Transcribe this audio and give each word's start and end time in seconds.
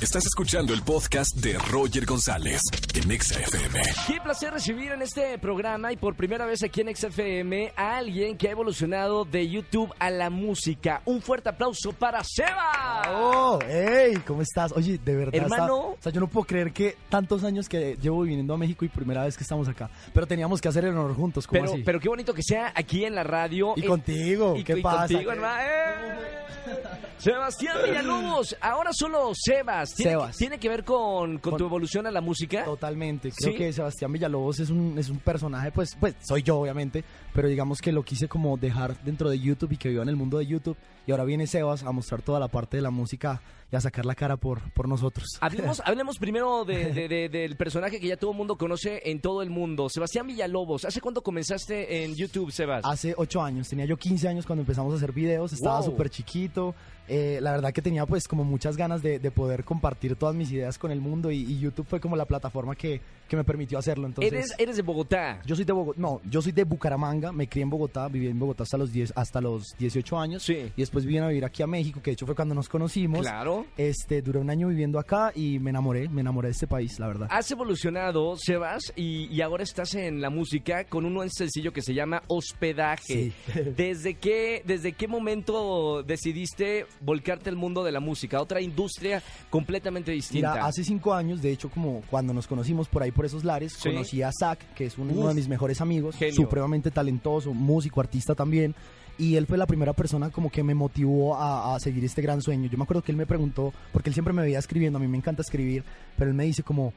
Estás 0.00 0.24
escuchando 0.26 0.72
el 0.74 0.82
podcast 0.82 1.34
de 1.36 1.58
Roger 1.58 2.06
González 2.06 2.60
en 2.94 3.10
Exa 3.10 3.40
FM. 3.40 3.80
Qué 4.06 4.20
placer 4.20 4.52
recibir 4.52 4.92
en 4.92 5.02
este 5.02 5.36
programa 5.38 5.92
y 5.92 5.96
por 5.96 6.14
primera 6.14 6.46
vez 6.46 6.62
aquí 6.62 6.82
en 6.82 6.94
XFM 6.94 7.72
a 7.76 7.96
alguien 7.96 8.36
que 8.38 8.46
ha 8.48 8.52
evolucionado 8.52 9.24
de 9.24 9.48
YouTube 9.48 9.92
a 9.98 10.10
la 10.10 10.30
música. 10.30 11.02
Un 11.04 11.20
fuerte 11.20 11.48
aplauso 11.48 11.92
para 11.92 12.22
Seba. 12.22 13.02
¡Oh! 13.10 13.58
¡Ey! 13.66 14.16
¿Cómo 14.26 14.42
estás? 14.42 14.70
Oye, 14.76 14.98
de 15.04 15.16
verdad. 15.16 15.34
Hermano. 15.34 15.64
está- 15.64 15.74
o 15.74 15.96
sea, 16.00 16.12
yo 16.12 16.20
no 16.20 16.28
puedo 16.28 16.46
creer 16.46 16.72
que 16.72 16.96
tantos 17.08 17.42
años 17.42 17.68
que 17.68 17.96
llevo 18.00 18.22
viviendo 18.22 18.54
a 18.54 18.56
México 18.58 18.84
y 18.84 18.88
primera 18.88 19.24
vez 19.24 19.36
que 19.36 19.42
estamos 19.42 19.66
acá. 19.68 19.90
Pero 20.14 20.26
teníamos 20.28 20.60
que 20.60 20.68
hacer 20.68 20.84
el 20.84 20.90
honor 20.92 21.14
juntos, 21.16 21.46
¿cómo 21.46 21.60
Pero, 21.60 21.72
así? 21.72 21.82
pero 21.84 21.98
qué 21.98 22.08
bonito 22.08 22.32
que 22.32 22.42
sea 22.44 22.72
aquí 22.74 23.04
en 23.04 23.16
la 23.16 23.24
radio. 23.24 23.72
y 23.76 23.82
Eh, 23.82 23.86
contigo, 23.86 24.54
y- 24.56 24.62
¿qué 24.64 24.78
y 24.78 24.82
pasa? 24.82 25.08
contigo, 25.08 25.32
hermano. 25.32 25.60
¡Eh! 25.60 26.44
Sebastián 27.18 27.76
Villalobos, 27.84 28.56
ahora 28.60 28.90
solo 28.92 29.32
Sebas. 29.34 29.94
¿Tiene, 29.94 30.12
Sebas. 30.12 30.36
¿tiene 30.36 30.58
que 30.58 30.68
ver 30.68 30.84
con, 30.84 31.38
con 31.38 31.50
Con- 31.52 31.58
tu 31.58 31.64
evolución 31.66 32.06
a 32.06 32.10
la 32.10 32.20
música? 32.20 32.64
Totalmente. 32.64 33.32
Creo 33.36 33.52
¿Sí? 33.52 33.58
que 33.58 33.72
Sebastián 33.72 34.12
Villalobos 34.12 34.60
es 34.60 34.70
un, 34.70 34.96
es 34.98 35.08
un 35.08 35.18
personaje, 35.18 35.72
pues, 35.72 35.96
pues 35.98 36.14
soy 36.20 36.42
yo, 36.42 36.58
obviamente, 36.58 37.04
pero 37.34 37.48
digamos 37.48 37.80
que 37.80 37.92
lo 37.92 38.02
quise 38.04 38.28
como 38.28 38.56
dejar 38.56 39.02
dentro 39.02 39.28
de 39.30 39.38
YouTube 39.40 39.72
y 39.72 39.76
que 39.76 39.88
viva 39.88 40.02
en 40.02 40.08
el 40.08 40.16
mundo 40.16 40.38
de 40.38 40.46
YouTube. 40.46 40.76
Y 41.06 41.10
ahora 41.10 41.24
viene 41.24 41.46
Sebas 41.46 41.82
a 41.84 41.90
mostrar 41.92 42.20
toda 42.22 42.38
la 42.38 42.48
parte 42.48 42.76
de 42.76 42.82
la 42.82 42.90
música 42.90 43.40
y 43.72 43.76
a 43.76 43.80
sacar 43.80 44.04
la 44.06 44.14
cara 44.14 44.36
por, 44.36 44.60
por 44.72 44.88
nosotros. 44.88 45.26
Hablemos, 45.40 45.80
hablemos 45.84 46.18
primero 46.18 46.64
de- 46.66 46.92
de- 46.92 47.08
de- 47.08 47.28
del 47.30 47.56
personaje 47.56 47.98
que 47.98 48.06
ya 48.08 48.16
todo 48.18 48.30
el 48.32 48.36
mundo 48.36 48.56
conoce 48.56 49.00
en 49.10 49.20
todo 49.20 49.40
el 49.42 49.48
mundo. 49.50 49.88
Sebastián 49.88 50.26
Villalobos. 50.26 50.84
¿Hace 50.84 51.00
cuándo 51.00 51.22
comenzaste 51.22 52.04
en 52.04 52.14
YouTube, 52.14 52.52
Sebas? 52.52 52.84
Hace 52.84 53.14
ocho 53.16 53.42
años, 53.42 53.68
tenía 53.68 53.86
yo 53.86 53.96
15 53.96 54.28
años 54.28 54.46
cuando 54.46 54.62
empezamos 54.62 54.92
a 54.92 54.96
hacer 54.98 55.12
videos, 55.12 55.52
estaba 55.54 55.76
Wow. 55.80 55.86
súper 55.90 56.10
chiquito, 56.10 56.74
eh, 57.08 57.38
la 57.40 57.52
verdad 57.52 57.72
que 57.72 57.82
tenía 57.82 58.06
pues 58.06 58.28
como 58.28 58.44
muchas 58.44 58.76
ganas 58.76 59.02
de, 59.02 59.18
de 59.18 59.30
poder 59.30 59.64
compartir 59.64 60.16
todas 60.16 60.34
mis 60.34 60.50
ideas 60.52 60.78
con 60.78 60.90
el 60.90 61.00
mundo 61.00 61.30
y, 61.30 61.38
y 61.38 61.58
YouTube 61.58 61.86
fue 61.86 62.00
como 62.00 62.16
la 62.16 62.24
plataforma 62.24 62.74
que, 62.76 63.00
que 63.28 63.36
me 63.36 63.44
permitió 63.44 63.78
hacerlo. 63.78 64.06
Entonces, 64.06 64.32
eres, 64.32 64.54
eres 64.58 64.76
de 64.76 64.82
Bogotá. 64.82 65.40
yo 65.46 65.54
soy 65.56 65.64
de 65.64 65.72
Bogotá, 65.72 66.00
no, 66.00 66.20
yo 66.28 66.40
soy 66.42 66.52
de 66.52 66.64
Bucaramanga, 66.64 67.32
me 67.32 67.48
crié 67.48 67.62
en 67.62 67.70
Bogotá, 67.70 68.08
viví 68.08 68.26
en 68.28 68.38
Bogotá 68.38 68.62
hasta 68.62 68.76
los 68.78 68.92
10, 68.92 69.12
hasta 69.16 69.40
los 69.40 69.74
18 69.78 70.18
años 70.18 70.42
Sí. 70.42 70.70
y 70.76 70.80
después 70.80 71.04
vine 71.04 71.20
a 71.20 71.28
vivir 71.28 71.44
aquí 71.44 71.62
a 71.62 71.66
México, 71.66 72.00
que 72.02 72.10
de 72.10 72.14
hecho 72.14 72.26
fue 72.26 72.34
cuando 72.34 72.54
nos 72.54 72.68
conocimos. 72.68 73.20
Claro. 73.22 73.66
Este, 73.76 74.22
duré 74.22 74.38
un 74.38 74.50
año 74.50 74.68
viviendo 74.68 74.98
acá 74.98 75.32
y 75.34 75.58
me 75.58 75.70
enamoré, 75.70 76.08
me 76.08 76.20
enamoré 76.20 76.48
de 76.48 76.52
este 76.52 76.66
país, 76.66 76.98
la 76.98 77.06
verdad. 77.08 77.28
Has 77.30 77.50
evolucionado, 77.50 78.36
Sebas, 78.36 78.92
y, 78.96 79.26
y 79.34 79.40
ahora 79.40 79.62
estás 79.62 79.94
en 79.94 80.20
la 80.20 80.30
música 80.30 80.84
con 80.84 81.04
un 81.04 81.14
nuevo 81.14 81.30
sencillo 81.30 81.72
que 81.72 81.82
se 81.82 81.94
llama 81.94 82.22
Hospedaje. 82.28 82.98
Sí. 83.06 83.32
¿Desde 83.76 84.14
qué, 84.14 84.62
¿Desde 84.66 84.92
qué 84.92 85.08
momento 85.08 86.02
decidiste 86.02 86.86
volcarte 87.00 87.48
al 87.50 87.56
mundo 87.56 87.84
de 87.84 87.92
la 87.92 88.00
música? 88.00 88.40
Otra 88.40 88.60
industria 88.60 89.22
completamente 89.50 90.12
distinta. 90.12 90.52
Mira, 90.52 90.66
hace 90.66 90.84
cinco 90.84 91.14
años, 91.14 91.42
de 91.42 91.50
hecho, 91.52 91.70
como 91.70 92.02
cuando 92.10 92.32
nos 92.32 92.46
conocimos 92.46 92.88
por 92.88 93.02
ahí 93.02 93.10
por 93.10 93.24
esos 93.26 93.44
lares, 93.44 93.72
Sí. 93.74 93.88
conocí 93.90 94.22
a 94.22 94.30
Zach, 94.38 94.58
que 94.74 94.86
es 94.86 94.98
Uf. 94.98 95.06
uno 95.10 95.28
de 95.28 95.34
mis 95.34 95.48
mejores 95.48 95.80
amigos, 95.80 96.16
Genio. 96.16 96.34
supremamente 96.34 96.90
talentoso, 96.90 97.54
músico, 97.54 98.00
artista 98.00 98.34
también. 98.34 98.74
Y 99.20 99.34
él 99.34 99.48
fue 99.48 99.58
la 99.58 99.66
primera 99.66 99.92
persona 99.94 100.30
como 100.30 100.48
que 100.48 100.62
me 100.62 100.76
motivó 100.76 101.34
a, 101.36 101.74
a 101.74 101.80
seguir 101.80 102.04
este 102.04 102.22
gran 102.22 102.40
sueño. 102.40 102.68
Yo 102.70 102.78
me 102.78 102.84
acuerdo 102.84 103.02
que 103.02 103.10
él 103.10 103.18
me 103.18 103.26
preguntó, 103.26 103.72
porque 103.92 104.10
él 104.10 104.14
siempre 104.14 104.32
me 104.32 104.42
veía 104.42 104.60
escribiendo, 104.60 104.96
a 104.98 105.02
mí 105.02 105.08
me 105.08 105.16
encanta 105.16 105.42
escribir, 105.42 105.82
pero 106.16 106.30
él 106.30 106.36
me 106.36 106.44
dice 106.44 106.62
como, 106.62 106.92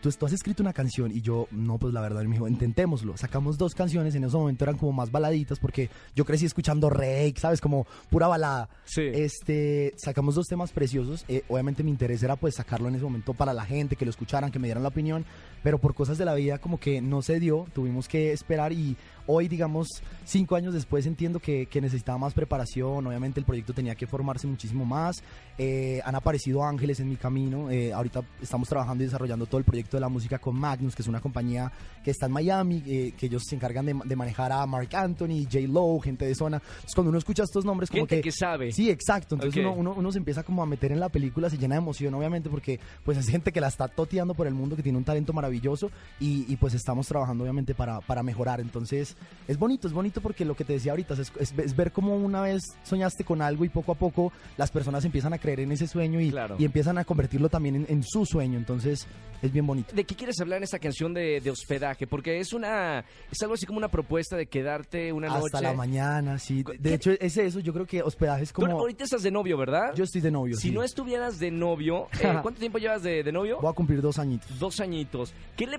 tú, 0.00 0.10
tú 0.10 0.26
has 0.26 0.32
escrito 0.32 0.62
una 0.62 0.72
canción 0.72 1.10
y 1.10 1.20
yo, 1.20 1.48
no, 1.50 1.78
pues 1.78 1.92
la 1.92 2.00
verdad, 2.00 2.22
me 2.24 2.32
dijo, 2.32 2.48
intentémoslo. 2.48 3.16
Sacamos 3.16 3.58
dos 3.58 3.74
canciones, 3.74 4.14
en 4.14 4.24
ese 4.24 4.36
momento 4.36 4.64
eran 4.64 4.76
como 4.76 4.92
más 4.92 5.10
baladitas 5.10 5.58
porque 5.58 5.90
yo 6.14 6.24
crecí 6.24 6.46
escuchando 6.46 6.90
Rake, 6.90 7.34
¿sabes? 7.36 7.60
Como 7.60 7.86
pura 8.10 8.26
balada. 8.26 8.68
Sí. 8.84 9.02
Este, 9.02 9.94
sacamos 9.96 10.34
dos 10.34 10.46
temas 10.46 10.72
preciosos. 10.72 11.24
eh, 11.28 11.42
obviamente 11.48 11.82
mi 11.82 11.90
interés 11.90 12.22
era 12.22 12.36
pues 12.36 12.54
sacarlo 12.54 12.88
en 12.88 12.94
ese 12.94 13.04
momento 13.04 13.34
para 13.34 13.52
la 13.52 13.64
gente, 13.64 13.96
que 13.96 14.04
lo 14.04 14.10
escucharan, 14.10 14.50
que 14.50 14.58
me 14.58 14.68
dieran 14.68 14.82
la 14.82 14.88
opinión, 14.90 15.24
pero 15.62 15.78
por 15.78 15.94
cosas 15.94 16.18
de 16.18 16.24
la 16.24 16.34
vida 16.34 16.58
como 16.58 16.78
que 16.78 17.00
no 17.00 17.22
se 17.22 17.40
dio, 17.40 17.66
tuvimos 17.74 18.08
que 18.08 18.32
esperar 18.32 18.72
y 18.72 18.96
hoy, 19.26 19.48
digamos, 19.48 19.88
cinco 20.24 20.56
años 20.56 20.74
después 20.74 21.06
entiendo 21.06 21.40
que, 21.40 21.66
que 21.66 21.80
necesitaba 21.80 22.18
más 22.18 22.34
preparación, 22.34 23.06
obviamente 23.06 23.40
el 23.40 23.46
proyecto 23.46 23.72
tenía 23.72 23.94
que 23.94 24.06
formarse 24.06 24.46
muchísimo 24.46 24.84
más, 24.84 25.22
eh, 25.58 26.00
han 26.04 26.14
aparecido 26.14 26.64
ángeles 26.64 27.00
en 27.00 27.08
mi 27.08 27.16
camino, 27.16 27.70
eh, 27.70 27.92
ahorita 27.92 28.22
estamos 28.40 28.68
trabajando 28.68 29.02
y 29.02 29.06
desarrollando 29.06 29.46
todo 29.46 29.58
el 29.58 29.64
proyecto 29.64 29.85
de 29.92 30.00
la 30.00 30.08
música 30.08 30.38
con 30.38 30.58
Magnus, 30.58 30.94
que 30.96 31.02
es 31.02 31.08
una 31.08 31.20
compañía 31.20 31.70
que 32.04 32.10
está 32.10 32.26
en 32.26 32.32
Miami, 32.32 32.82
eh, 32.86 33.12
que 33.16 33.26
ellos 33.26 33.42
se 33.46 33.54
encargan 33.54 33.86
de, 33.86 33.94
de 34.04 34.16
manejar 34.16 34.50
a 34.52 34.64
Mark 34.66 34.88
Anthony, 34.94 35.44
J. 35.44 35.60
Lo, 35.68 35.98
gente 36.00 36.24
de 36.26 36.34
zona. 36.34 36.56
Entonces 36.56 36.94
cuando 36.94 37.10
uno 37.10 37.18
escucha 37.18 37.42
estos 37.44 37.64
nombres 37.64 37.90
como 37.90 38.02
Gente 38.02 38.16
que... 38.16 38.22
que 38.22 38.32
sabe. 38.32 38.72
Sí, 38.72 38.90
exacto. 38.90 39.34
Entonces 39.36 39.60
uno, 39.60 39.72
uno, 39.72 39.94
uno 39.96 40.12
se 40.12 40.18
empieza 40.18 40.42
como 40.42 40.62
a 40.62 40.66
meter 40.66 40.92
en 40.92 41.00
la 41.00 41.08
película, 41.08 41.48
se 41.50 41.58
llena 41.58 41.74
de 41.76 41.80
emoción, 41.80 42.14
obviamente, 42.14 42.48
porque 42.50 42.80
pues 43.04 43.18
es 43.18 43.28
gente 43.28 43.52
que 43.52 43.60
la 43.60 43.68
está 43.68 43.88
toteando 43.88 44.34
por 44.34 44.46
el 44.46 44.54
mundo, 44.54 44.76
que 44.76 44.82
tiene 44.82 44.98
un 44.98 45.04
talento 45.04 45.32
maravilloso 45.32 45.90
y, 46.20 46.50
y, 46.52 46.56
pues 46.56 46.74
estamos 46.74 47.06
trabajando 47.06 47.44
obviamente 47.44 47.74
para, 47.74 48.00
para 48.00 48.22
mejorar. 48.22 48.60
Entonces 48.60 49.16
es 49.46 49.58
bonito, 49.58 49.86
es 49.88 49.92
bonito 49.94 50.20
porque 50.20 50.44
lo 50.44 50.54
que 50.56 50.64
te 50.64 50.72
decía 50.74 50.92
ahorita 50.92 51.14
es, 51.14 51.32
es- 51.38 51.54
es 51.58 51.76
ver 51.76 51.92
cómo 51.92 52.16
una 52.16 52.40
vez 52.40 52.62
soñaste 52.84 53.24
con 53.24 53.42
algo 53.42 53.64
y 53.64 53.68
poco 53.68 53.92
a 53.92 53.94
poco 53.94 54.32
las 54.56 54.70
personas 54.70 55.04
empiezan 55.04 55.32
a 55.32 55.38
creer 55.38 55.60
en 55.60 55.72
ese 55.72 55.86
sueño 55.86 56.20
y, 56.20 56.30
Claro. 56.30 56.56
y 56.58 56.64
empiezan 56.64 56.98
a 56.98 57.04
convertirlo 57.04 57.48
también 57.48 57.76
en, 57.76 57.86
en 57.88 58.02
su 58.02 58.24
sueño. 58.26 58.58
Entonces 58.58 59.06
es 59.42 59.52
bien 59.52 59.66
bonito. 59.66 59.94
¿De 59.94 60.04
qué 60.04 60.14
quieres 60.14 60.40
hablar 60.40 60.58
en 60.58 60.64
esta 60.64 60.78
canción 60.78 61.14
de, 61.14 61.40
de 61.40 61.50
hospedaje? 61.50 62.06
Porque 62.06 62.38
es 62.38 62.52
una 62.52 63.04
es 63.30 63.40
algo 63.42 63.54
así 63.54 63.66
como 63.66 63.78
una 63.78 63.88
propuesta 63.88 64.36
de 64.36 64.46
quedarte 64.46 65.12
una 65.12 65.28
noche. 65.28 65.46
Hasta 65.46 65.60
la 65.60 65.74
mañana, 65.74 66.38
sí. 66.38 66.64
De, 66.78 66.94
hecho, 66.94 67.12
es 67.12 67.36
eso. 67.36 67.60
Yo 67.60 67.72
creo 67.72 67.86
que 67.86 68.02
hospedaje 68.02 68.44
es 68.44 68.52
Tú 68.52 68.62
como... 68.62 68.78
ahorita 68.78 69.04
estás 69.04 69.22
de 69.22 69.30
novio, 69.30 69.56
¿verdad? 69.56 69.94
Yo 69.94 70.04
estoy 70.04 70.20
de 70.20 70.30
novio. 70.30 70.56
si 70.56 70.68
sí. 70.68 70.74
no 70.74 70.82
estuvieras 70.82 71.38
de 71.38 71.50
novio, 71.50 72.08
eh, 72.20 72.38
¿cuánto 72.42 72.60
tiempo 72.60 72.78
llevas 72.78 73.02
de, 73.02 73.22
de 73.22 73.32
novio? 73.32 73.58
Voy 73.60 73.70
a 73.70 73.74
cumplir 73.74 74.00
dos 74.00 74.18
añitos. 74.18 74.58
Dos 74.58 74.80
añitos. 74.80 75.32
¿Qué 75.56 75.66
le 75.66 75.78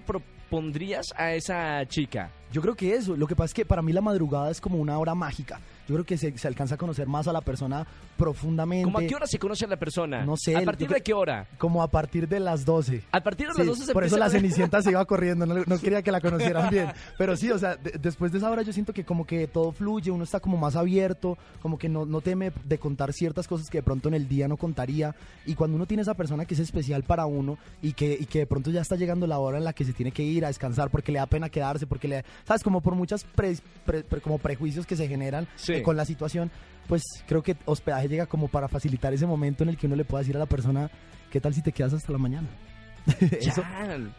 propondrías 0.50 1.08
a 1.16 1.34
esa 1.34 1.86
chica? 1.88 2.32
Yo 2.52 2.62
creo 2.62 2.76
que 2.76 2.96
eso, 2.96 3.16
lo 3.18 3.28
que 3.28 3.36
pasa 3.36 3.48
es 3.48 3.54
que 3.54 3.66
para 3.66 3.82
mí 3.82 3.92
la 3.92 4.00
madrugada 4.02 4.50
es 4.50 4.62
como 4.62 4.78
una 4.78 4.98
hora 4.98 5.14
mágica. 5.14 5.60
Yo 5.88 5.96
creo 5.96 6.06
que 6.06 6.18
se, 6.18 6.38
se 6.38 6.48
alcanza 6.48 6.76
a 6.76 6.78
conocer 6.78 7.08
más 7.08 7.28
a 7.28 7.34
la 7.34 7.42
persona 7.42 7.86
profundamente. 8.18 8.84
¿Cómo 8.86 8.98
a 9.00 9.02
qué 9.04 9.16
hora 9.16 9.26
se 9.28 9.38
conoce 9.40 9.66
a 9.66 9.68
la 9.70 9.78
persona? 9.78 10.26
No 10.26 10.36
sé, 10.38 10.56
¿A 10.56 10.62
partir 10.64 10.88
creo- 10.88 10.98
de 10.98 11.04
qué 11.04 11.14
hora? 11.14 11.48
Como 11.58 11.82
a 11.84 11.90
partir 11.90 12.28
de 12.28 12.40
las 12.40 12.66
12. 12.66 13.04
A 13.12 13.22
partir 13.22 13.48
de 13.48 13.54
Sí, 13.54 13.60
las 13.60 13.68
12 13.68 13.86
se 13.86 13.94
por 13.94 14.04
eso 14.04 14.18
la 14.18 14.30
Cenicienta 14.30 14.82
se 14.82 14.92
iba 14.92 15.04
corriendo, 15.06 15.46
no, 15.46 15.56
no 15.66 15.80
quería 15.80 16.02
que 16.02 16.12
la 16.12 16.20
conocieran 16.22 16.70
bien. 16.70 16.88
Pero 17.18 17.36
sí, 17.38 17.52
o 17.52 17.60
sea, 17.60 17.76
de- 17.76 17.92
después 18.02 18.32
de 18.32 18.38
esa 18.40 18.50
hora 18.50 18.62
yo 18.64 18.74
siento 18.74 18.94
que 18.94 19.04
como 19.06 19.26
que 19.26 19.48
todo 19.48 19.72
fluye, 19.72 20.12
uno 20.12 20.24
está 20.26 20.40
como 20.40 20.58
más 20.58 20.76
abierto, 20.76 21.38
como 21.62 21.78
que 21.78 21.88
no, 21.90 22.06
no 22.06 22.22
teme 22.22 22.52
de 22.66 22.78
contar 22.80 23.12
ciertas 23.14 23.48
cosas 23.48 23.70
que 23.70 23.80
de 23.80 23.84
pronto 23.84 24.08
en 24.10 24.16
el 24.16 24.28
día 24.28 24.48
no 24.48 24.58
contaría. 24.58 25.16
Y 25.46 25.56
cuando 25.56 25.76
uno 25.76 25.86
tiene 25.86 26.04
esa 26.04 26.14
persona 26.16 26.46
que 26.46 26.54
es 26.54 26.60
especial 26.62 27.04
para 27.04 27.26
uno 27.26 27.58
y 27.82 27.94
que, 27.94 28.18
y 28.20 28.26
que 28.26 28.40
de 28.40 28.48
pronto 28.48 28.72
ya 28.72 28.82
está 28.82 28.96
llegando 28.96 29.28
la 29.28 29.40
hora 29.40 29.58
en 29.58 29.64
la 29.66 29.74
que 29.74 29.86
se 29.86 29.94
tiene 29.94 30.12
que 30.12 30.24
ir 30.24 30.37
a 30.44 30.48
descansar 30.48 30.90
porque 30.90 31.12
le 31.12 31.20
da 31.20 31.26
pena 31.26 31.50
quedarse, 31.50 31.88
porque 31.88 32.08
le... 32.08 32.26
¿Sabes? 32.46 32.64
Como 32.64 32.82
por 32.82 32.96
muchas 32.96 33.24
pre- 33.24 33.58
pre- 33.86 34.04
pre- 34.04 34.22
como 34.22 34.38
prejuicios 34.38 34.86
que 34.86 34.96
se 34.96 35.08
generan 35.08 35.48
Sí. 35.56 35.74
eh, 35.74 35.84
con 35.84 35.96
la 35.98 36.06
situación, 36.06 36.52
pues 36.88 37.04
creo 37.28 37.44
que 37.44 37.56
hospedaje 37.66 38.08
llega 38.08 38.26
como 38.26 38.48
para 38.48 38.68
facilitar 38.68 39.14
ese 39.14 39.26
momento 39.26 39.64
en 39.64 39.70
el 39.70 39.78
que 39.78 39.88
uno 39.88 39.96
le 39.96 40.06
pueda 40.06 40.22
decir 40.22 40.36
a 40.36 40.40
la 40.40 40.46
persona, 40.46 40.90
¿qué 41.32 41.40
tal 41.42 41.54
si 41.54 41.62
te 41.62 41.72
quedas 41.72 41.94
hasta 41.94 42.12
la 42.12 42.18
mañana? 42.18 42.48
eso, 43.40 43.64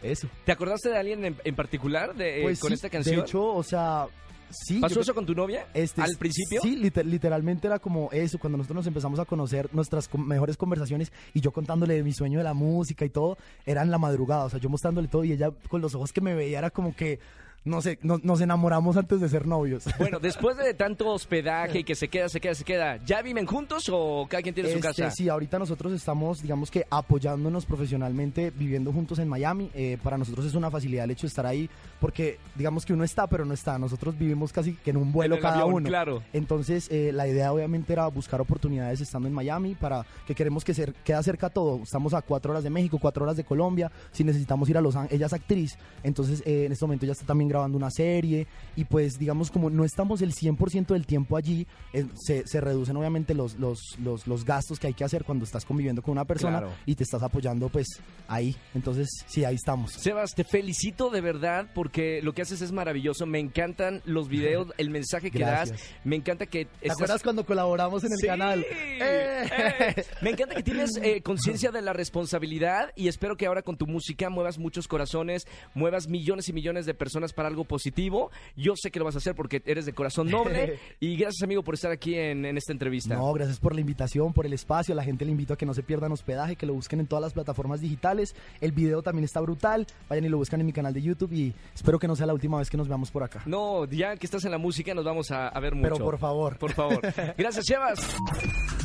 eso. 0.01 0.27
¿Te 0.45 0.51
acordaste 0.51 0.89
de 0.89 0.97
alguien 0.97 1.23
en, 1.23 1.35
en 1.43 1.55
particular 1.55 2.15
de, 2.15 2.39
Pues 2.41 2.59
con 2.59 2.69
sí, 2.69 2.73
esta 2.75 2.89
canción? 2.89 3.17
De 3.17 3.21
hecho, 3.21 3.43
o 3.53 3.61
sea, 3.63 4.07
sí. 4.49 4.79
¿Pasó 4.79 4.95
yo 4.95 5.01
eso 5.01 5.13
con 5.13 5.25
tu 5.25 5.33
novia? 5.35 5.67
este, 5.73 6.01
¿Al 6.01 6.15
principio? 6.17 6.61
Sí, 6.61 6.75
liter- 6.75 7.05
literalmente 7.05 7.67
era 7.67 7.79
como 7.79 8.09
eso, 8.11 8.37
cuando 8.39 8.57
nosotros 8.57 8.75
nos 8.77 8.87
empezamos 8.87 9.19
a 9.19 9.25
conocer 9.25 9.69
nuestras 9.73 10.07
com- 10.07 10.25
mejores 10.25 10.57
conversaciones 10.57 11.11
y 11.33 11.41
yo 11.41 11.51
contándole 11.51 11.95
de 11.95 12.03
mi 12.03 12.13
sueño 12.13 12.39
de 12.39 12.43
la 12.43 12.53
música 12.53 13.05
y 13.05 13.09
todo, 13.09 13.37
era 13.65 13.81
en 13.81 13.91
la 13.91 13.97
madrugada, 13.97 14.45
o 14.45 14.49
sea, 14.49 14.59
yo 14.59 14.69
mostrándole 14.69 15.07
todo 15.07 15.23
y 15.23 15.31
ella 15.33 15.51
con 15.69 15.81
los 15.81 15.95
ojos 15.95 16.11
que 16.13 16.21
me 16.21 16.33
veía 16.33 16.59
era 16.59 16.69
como 16.71 16.95
que, 16.95 17.19
no 17.65 17.81
sé, 17.81 17.99
no- 18.01 18.19
nos 18.23 18.41
enamoramos 18.41 18.97
antes 18.97 19.19
de 19.19 19.29
ser 19.29 19.45
novios. 19.47 19.83
Bueno, 19.99 20.19
después 20.19 20.57
de 20.57 20.73
tanto 20.73 21.09
hospedaje 21.09 21.79
y 21.79 21.83
que 21.83 21.93
se 21.95 22.07
queda, 22.07 22.29
se 22.29 22.39
queda, 22.39 22.55
se 22.55 22.63
queda, 22.63 22.97
¿ya 23.05 23.21
viven 23.21 23.45
juntos 23.45 23.89
o 23.91 24.25
cada 24.29 24.41
quien 24.41 24.55
tiene 24.55 24.69
su 24.69 24.77
Este, 24.77 24.87
casa? 24.87 25.11
Sí, 25.11 25.27
ahorita 25.29 25.59
nosotros 25.59 25.93
estamos, 25.93 26.41
digamos 26.41 26.71
que 26.71 26.85
apoyándonos 26.89 27.65
profesionalmente, 27.65 28.51
viviendo 28.51 28.91
juntos 28.93 29.19
en 29.19 29.27
Miami. 29.27 29.69
Eh, 29.73 29.97
para 30.01 30.17
nosotros 30.17 30.45
es 30.45 30.55
una 30.55 30.71
facilidad 30.71 31.05
el 31.05 31.11
hecho 31.11 31.23
de 31.23 31.29
estar 31.29 31.45
ahí, 31.45 31.69
porque 31.99 32.37
digamos 32.55 32.85
que 32.85 32.93
uno 32.93 33.03
está, 33.03 33.27
pero 33.27 33.45
no 33.45 33.53
está. 33.53 33.77
Nosotros 33.77 34.17
vivimos 34.17 34.53
casi 34.53 34.73
que 34.75 34.91
en 34.91 34.97
un 34.97 35.11
vuelo 35.11 35.35
En 35.35 35.41
cada 35.41 35.55
avión, 35.61 35.73
uno. 35.73 35.87
claro. 35.87 36.23
Entonces, 36.33 36.87
eh, 36.91 37.11
la 37.13 37.27
idea 37.27 37.51
obviamente 37.51 37.93
era 37.93 38.07
buscar 38.07 38.39
oportunidades 38.41 39.01
estando 39.01 39.27
en 39.27 39.33
Miami 39.33 39.75
para 39.75 40.05
que 40.25 40.33
queremos 40.33 40.63
que 40.63 40.73
se 40.73 40.93
queda 41.03 41.21
cerca 41.23 41.49
todo. 41.49 41.81
Estamos 41.83 42.13
a 42.13 42.21
cuatro 42.21 42.51
horas 42.51 42.63
de 42.63 42.69
México, 42.69 42.97
cuatro 43.01 43.23
horas 43.25 43.35
de 43.37 43.43
Colombia. 43.43 43.91
Si 44.11 44.23
necesitamos 44.23 44.69
ir 44.69 44.77
a 44.77 44.81
Los 44.81 44.95
Ángeles, 44.95 45.15
ella 45.17 45.25
es 45.25 45.33
actriz, 45.33 45.77
entonces 46.03 46.41
eh, 46.45 46.65
en 46.65 46.71
este 46.71 46.85
momento 46.85 47.05
ya 47.05 47.11
está 47.11 47.25
también 47.25 47.48
grabando 47.49 47.77
una 47.77 47.89
serie 47.91 48.47
y 48.75 48.85
pues 48.85 49.19
digamos 49.19 49.51
como 49.51 49.69
no 49.69 49.83
estamos 49.83 50.21
el 50.21 50.33
100% 50.33 50.87
del 50.87 51.05
tiempo 51.05 51.35
allí, 51.37 51.67
eh, 51.93 52.05
se, 52.15 52.47
se 52.47 52.61
reducen 52.61 52.95
obviamente 52.95 53.33
los, 53.33 53.55
los, 53.59 53.79
los, 54.03 54.25
los 54.27 54.45
gastos 54.45 54.79
que 54.79 54.87
hay 54.87 54.93
que 54.93 55.03
hacer 55.03 55.23
cuando 55.23 55.43
estás 55.45 55.65
conviviendo 55.65 56.01
con 56.01 56.13
una 56.13 56.25
persona 56.25 56.59
Claro. 56.59 56.73
y 56.85 56.95
te 56.95 57.03
estás 57.03 57.21
apoyando 57.23 57.69
pues 57.69 57.87
ahí. 58.27 58.55
Entonces, 58.73 59.09
sí, 59.27 59.43
ahí 59.43 59.55
estamos. 59.55 59.91
Sebas, 59.93 60.33
te 60.35 60.43
felicito 60.43 61.09
de 61.09 61.21
verdad 61.21 61.67
porque 61.75 62.21
lo 62.23 62.33
que 62.33 62.41
haces 62.41 62.61
es 62.61 62.71
maravilloso. 62.71 63.25
Me 63.25 63.39
encantan 63.39 64.01
los 64.05 64.29
videos, 64.29 64.67
el 64.77 64.89
mensaje 64.89 65.31
que 65.31 65.39
das. 65.39 65.73
Me 66.03 66.15
encanta 66.15 66.45
que 66.45 66.65
¿Te 66.65 66.71
estás- 66.81 66.91
acuerdas 66.97 67.23
cuando 67.23 67.45
colaboramos 67.45 68.03
en 68.03 68.13
el 68.13 68.17
Sí. 68.19 68.27
canal? 68.27 68.65
¡Eh! 68.69 69.95
Me 70.21 70.31
encanta 70.31 70.55
que 70.55 70.63
tienes 70.63 70.91
eh, 71.01 71.21
conciencia 71.21 71.71
de 71.71 71.81
la 71.81 71.93
responsabilidad 71.93 72.91
y 72.95 73.07
espero 73.07 73.37
que 73.37 73.45
ahora 73.47 73.61
con 73.61 73.77
tu 73.77 73.87
música 73.87 74.29
muevas 74.29 74.57
muchos 74.57 74.87
corazones, 74.87 75.47
muevas 75.73 76.07
millones 76.07 76.49
y 76.49 76.53
millones 76.53 76.85
de 76.85 76.93
personas 76.93 77.33
para 77.39 77.47
algo 77.47 77.63
positivo. 77.63 78.31
Yo 78.57 78.73
sé 78.75 78.91
que 78.91 78.99
lo 78.99 79.05
vas 79.05 79.15
a 79.15 79.19
hacer 79.19 79.33
porque 79.33 79.61
eres 79.65 79.85
de 79.85 79.93
corazón 79.93 80.27
noble 80.29 80.77
y 80.99 81.15
gracias 81.15 81.41
amigo 81.41 81.63
por 81.63 81.75
estar 81.75 81.89
aquí 81.89 82.15
en, 82.15 82.43
en 82.43 82.57
esta 82.57 82.73
entrevista. 82.73 83.15
No, 83.15 83.31
gracias 83.31 83.61
por 83.61 83.73
la 83.73 83.79
invitación, 83.79 84.33
por 84.33 84.45
el 84.45 84.51
espacio. 84.51 84.93
La 84.93 85.05
gente 85.05 85.23
le 85.23 85.31
invito 85.31 85.53
a 85.53 85.57
que 85.57 85.65
no 85.65 85.73
se 85.73 85.81
pierdan 85.81 86.11
hospedaje, 86.11 86.57
que 86.57 86.65
lo 86.65 86.73
busquen 86.73 86.99
en 86.99 87.07
todas 87.07 87.21
las 87.21 87.31
plataformas 87.31 87.79
digitales. 87.79 88.35
El 88.59 88.73
video 88.73 89.01
también 89.01 89.23
está 89.23 89.39
brutal. 89.39 89.87
Vayan 90.09 90.25
y 90.25 90.27
lo 90.27 90.35
buscan 90.35 90.59
en 90.59 90.65
mi 90.65 90.73
canal 90.73 90.93
de 90.93 91.01
YouTube 91.01 91.31
y 91.31 91.53
espero 91.73 91.97
que 91.97 92.09
no 92.09 92.17
sea 92.17 92.25
la 92.25 92.33
última 92.33 92.57
vez 92.57 92.69
que 92.69 92.75
nos 92.75 92.89
veamos 92.89 93.09
por 93.09 93.23
acá. 93.23 93.41
No, 93.45 93.85
ya 93.85 94.17
que 94.17 94.25
estás 94.25 94.43
en 94.43 94.51
la 94.51 94.57
música 94.57 94.93
nos 94.93 95.05
vamos 95.05 95.31
a, 95.31 95.47
a 95.47 95.59
ver 95.61 95.75
mucho. 95.75 95.93
Pero 95.93 96.03
por 96.03 96.17
favor. 96.17 96.57
Por 96.57 96.73
favor. 96.73 96.99
Gracias, 97.37 97.65
Sebas. 97.65 98.17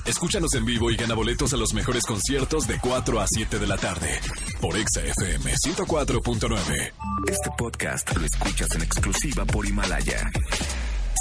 Escúchanos 0.06 0.54
en 0.54 0.66
vivo 0.66 0.90
y 0.90 0.96
gana 0.96 1.14
boletos 1.14 1.54
a 1.54 1.56
los 1.56 1.72
mejores 1.72 2.04
conciertos 2.04 2.66
de 2.66 2.78
4 2.78 3.20
a 3.20 3.26
7 3.26 3.58
de 3.58 3.66
la 3.66 3.78
tarde 3.78 4.20
por 4.60 4.76
Exa 4.76 5.02
FM 5.02 5.54
104.9. 5.54 6.92
Este 7.26 7.50
podcast 7.56 8.14
lo 8.14 8.26
escuchas 8.26 8.68
en 8.74 8.82
exclusiva 8.82 9.46
por 9.46 9.66
Himalaya. 9.66 10.30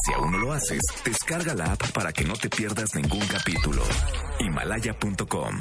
Si 0.05 0.13
aún 0.13 0.33
no 0.33 0.37
lo 0.37 0.51
haces, 0.51 0.81
descarga 1.05 1.55
la 1.55 1.71
app 1.71 1.91
para 1.91 2.11
que 2.11 2.25
no 2.25 2.33
te 2.33 2.49
pierdas 2.49 2.93
ningún 2.93 3.25
capítulo. 3.27 3.83
Himalaya.com 4.39 5.59